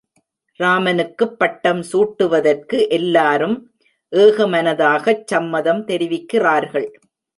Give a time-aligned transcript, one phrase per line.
[0.59, 3.55] ராமனுக்குப் பட்டம் சூட்டுவதற்கு எல்லாரும்
[4.13, 6.89] ஏகமனதாகச் சம்மதம் தெரிவிக்கிறார்கள்.